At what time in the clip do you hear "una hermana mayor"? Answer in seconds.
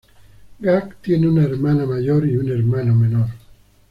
1.29-2.27